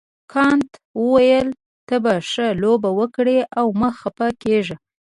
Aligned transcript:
کانت 0.33 0.69
وویل 1.01 1.49
ته 1.87 1.95
به 2.03 2.13
ښه 2.29 2.47
لوبه 2.61 2.89
وکړې 2.99 3.39
او 3.59 3.65
مه 3.79 3.89
خفه 3.99 4.27
کیږه. 4.43 4.75